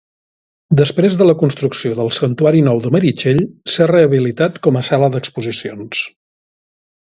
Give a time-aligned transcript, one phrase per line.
[0.79, 3.43] Després de la construcció del santuari nou de Meritxell,
[3.75, 6.05] s'ha rehabilitat com a sala d'exposicions.